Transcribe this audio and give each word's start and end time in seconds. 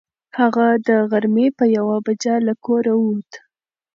هغه 0.37 0.67
د 0.87 0.89
غرمې 1.09 1.47
په 1.57 1.65
یوه 1.77 1.97
بجه 2.05 2.35
له 2.47 2.53
کوره 2.65 2.93
ووت. 2.99 3.31